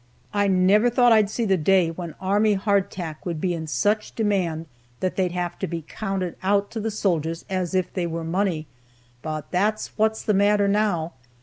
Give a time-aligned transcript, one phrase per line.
[0.33, 4.65] I never thought I'd see the day when army hardtack would be in such demand
[4.99, 8.65] that they'd have to be counted out to the soldiers as if they were money,
[9.21, 11.13] but that's what's the matter now.